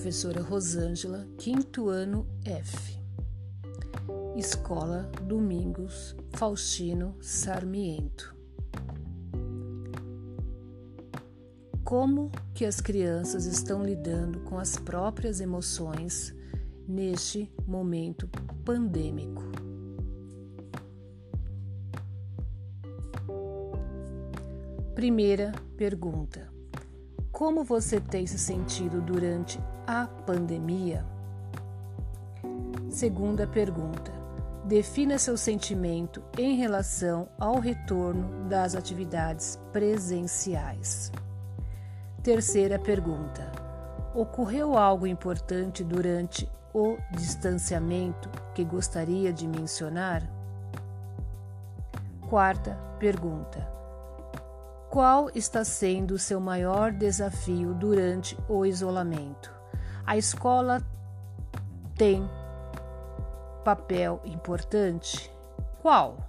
[0.00, 2.98] Professora Rosângela, quinto ano F.
[4.34, 8.34] Escola Domingos Faustino Sarmiento.
[11.84, 16.34] Como que as crianças estão lidando com as próprias emoções
[16.88, 18.26] neste momento
[18.64, 19.42] pandêmico?
[24.94, 26.50] Primeira pergunta:
[27.40, 31.02] Como você tem se sentido durante a pandemia?
[32.90, 34.12] Segunda pergunta:
[34.62, 41.10] Defina seu sentimento em relação ao retorno das atividades presenciais.
[42.22, 43.50] Terceira pergunta:
[44.14, 50.30] Ocorreu algo importante durante o distanciamento que gostaria de mencionar?
[52.28, 53.79] Quarta pergunta:
[54.90, 59.54] Qual está sendo o seu maior desafio durante o isolamento?
[60.04, 60.82] A escola
[61.94, 62.28] tem
[63.64, 65.30] papel importante?
[65.80, 66.28] Qual?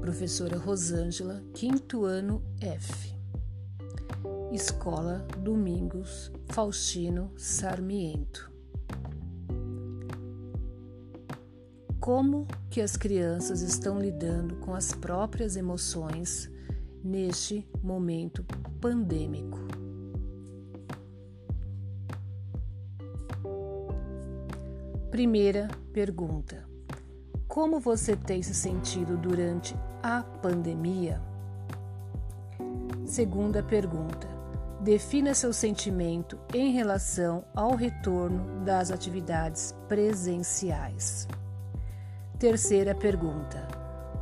[0.00, 3.17] Professora Rosângela, quinto ano F.
[4.50, 8.50] Escola Domingos Faustino Sarmiento.
[12.00, 16.50] Como que as crianças estão lidando com as próprias emoções
[17.04, 18.42] neste momento
[18.80, 19.58] pandêmico?
[25.10, 26.66] Primeira pergunta:
[27.46, 31.20] Como você tem se sentido durante a pandemia?
[33.04, 34.37] Segunda pergunta:
[34.80, 41.26] Defina seu sentimento em relação ao retorno das atividades presenciais.
[42.38, 43.66] Terceira pergunta: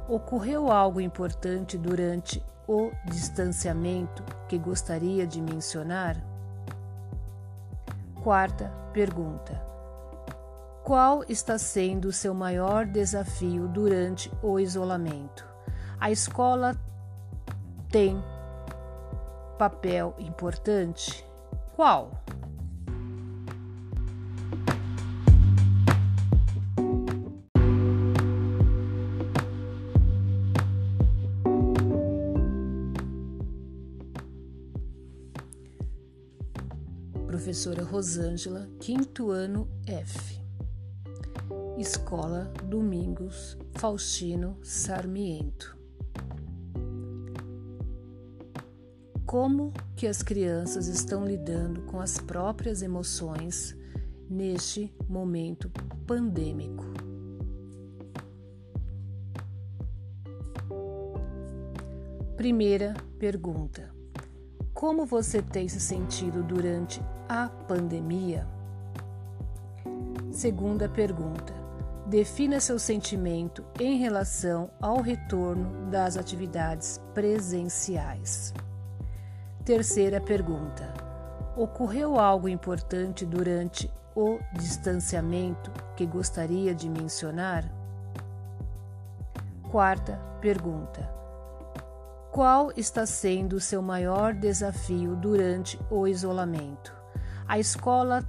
[0.09, 6.17] Ocorreu algo importante durante o distanciamento que gostaria de mencionar?
[8.23, 9.63] Quarta pergunta:
[10.83, 15.47] Qual está sendo o seu maior desafio durante o isolamento?
[16.01, 16.75] A escola
[17.91, 18.23] tem
[19.57, 21.25] papel importante?
[21.75, 22.11] Qual?
[37.27, 40.41] Professora Rosângela, quinto ano F.
[41.79, 45.76] Escola Domingos Faustino Sarmiento.
[49.27, 53.77] Como que as crianças estão lidando com as próprias emoções
[54.31, 55.69] neste momento
[56.07, 56.85] pandêmico?
[62.37, 63.93] Primeira pergunta:
[64.73, 68.47] Como você tem se sentido durante a pandemia?
[70.31, 71.53] Segunda pergunta:
[72.07, 78.55] Defina seu sentimento em relação ao retorno das atividades presenciais.
[79.67, 80.95] Terceira pergunta:
[81.57, 87.65] Ocorreu algo importante durante o distanciamento que gostaria de mencionar?
[89.69, 91.13] Quarta pergunta:
[92.31, 96.95] Qual está sendo o seu maior desafio durante o isolamento?
[97.49, 98.25] A escola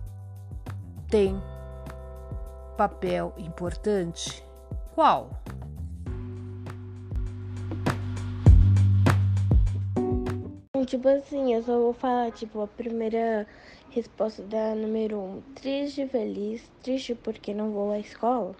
[1.07, 1.39] tem
[2.75, 4.43] papel importante?
[4.95, 5.29] Qual?
[10.87, 13.45] Tipo assim, eu só vou falar, tipo, a primeira
[13.89, 15.41] resposta da número um.
[15.53, 18.55] Triste, feliz, triste porque não vou à escola.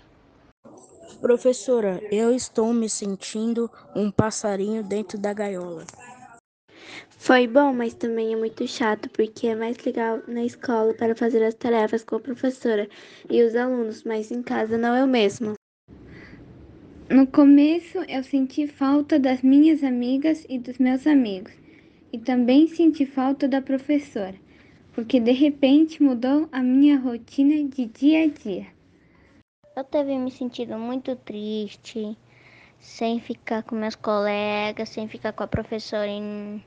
[1.21, 5.85] Professora, eu estou me sentindo um passarinho dentro da gaiola.
[7.09, 11.41] Foi bom, mas também é muito chato, porque é mais legal na escola para fazer
[11.46, 12.90] as tarefas com a professora
[13.29, 15.53] e os alunos, mas em casa não é o mesmo.
[17.09, 21.53] No começo, eu senti falta das minhas amigas e dos meus amigos,
[22.11, 24.35] e também senti falta da professora,
[24.93, 28.67] porque de repente mudou a minha rotina de dia a dia.
[29.75, 32.17] Eu teve me sentindo muito triste,
[32.79, 36.63] sem ficar com meus colegas, sem ficar com a professora em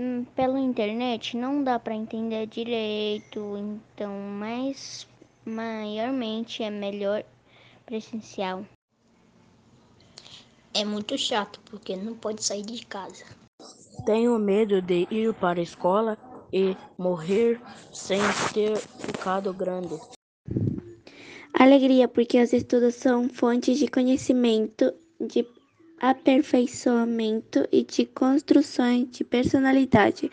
[0.00, 5.08] Hum, pela internet não dá para entender direito, então, mas
[5.44, 7.24] maiormente é melhor
[7.84, 8.64] presencial.
[10.72, 13.24] É muito chato porque não pode sair de casa.
[14.04, 16.16] Tenho medo de ir para a escola
[16.52, 17.60] e morrer
[17.92, 18.20] sem
[18.52, 19.98] ter o significado grande.
[21.52, 25.46] Alegria, porque os estudos são fontes de conhecimento, de
[26.00, 30.30] aperfeiçoamento e de construção de personalidade.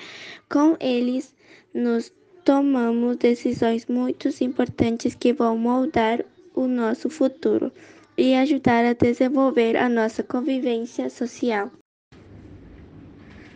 [0.49, 1.35] Com eles,
[1.73, 2.13] nos
[2.43, 6.23] tomamos decisões muito importantes que vão moldar
[6.53, 7.71] o nosso futuro
[8.17, 11.71] e ajudar a desenvolver a nossa convivência social.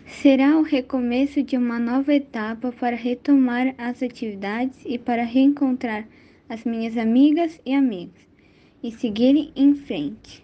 [0.09, 6.05] Será o recomeço de uma nova etapa para retomar as atividades e para reencontrar
[6.49, 8.19] as minhas amigas e amigos
[8.83, 10.43] e seguir em frente.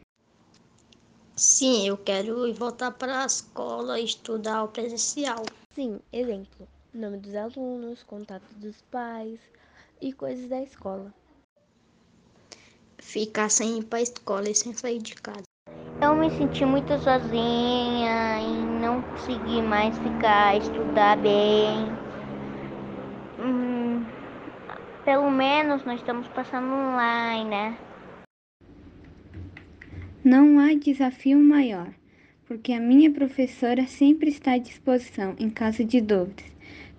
[1.36, 5.44] Sim, eu quero voltar para a escola e estudar o presencial.
[5.74, 9.40] Sim, exemplo: nome dos alunos, contato dos pais
[10.00, 11.14] e coisas da escola.
[13.00, 15.44] Ficar sem ir para a escola e sem sair de casa.
[16.02, 18.25] Eu me senti muito sozinha
[19.06, 21.86] e não consegui mais ficar, estudar bem.
[23.40, 24.06] Hum,
[25.04, 27.78] pelo menos nós estamos passando online, né?
[30.24, 31.94] Não há desafio maior,
[32.48, 36.46] porque a minha professora sempre está à disposição em caso de dúvidas.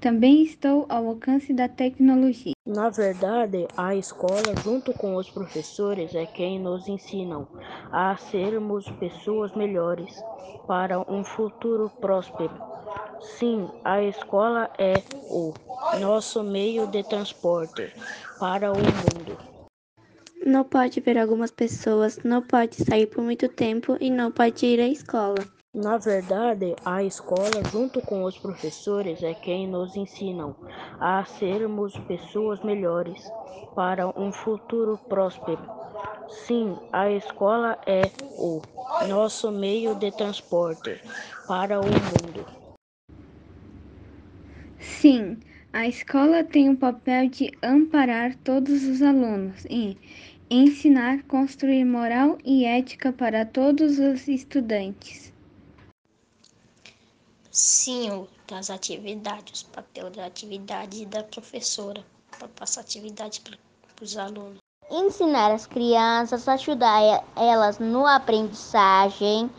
[0.01, 2.56] Também estou ao alcance da tecnologia.
[2.67, 7.47] Na verdade, a escola, junto com os professores, é quem nos ensinam
[7.93, 10.11] a sermos pessoas melhores
[10.67, 12.59] para um futuro próspero.
[13.39, 15.55] Sim, a escola é o
[16.01, 17.93] nosso meio de transporte
[18.41, 19.39] para o mundo.
[20.45, 24.81] Não pode ver algumas pessoas, não pode sair por muito tempo e não pode ir
[24.81, 25.56] à escola.
[25.77, 30.57] Na verdade, a escola, junto com os professores, é quem nos ensinam
[30.99, 33.31] a sermos pessoas melhores
[33.75, 35.61] para um futuro próspero.
[36.47, 38.63] Sim, a escola é o
[39.07, 40.99] nosso meio de transporte
[41.47, 42.47] para o mundo.
[44.79, 45.39] Sim,
[45.75, 49.99] a escola tem o papel de amparar todos os alunos e
[50.51, 55.36] ensinar, construir moral e ética para todos os estudantes.
[57.57, 63.57] Sim, das atividades, o papel da atividade da professora, para passar atividade para
[64.05, 64.59] os alunos.
[64.91, 69.51] Ensinar as crianças, ajudar elas no aprendizagem.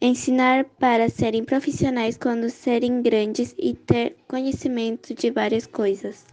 [0.00, 6.26] Ensinar para serem profissionais quando serem grandes e ter conhecimento de várias coisas.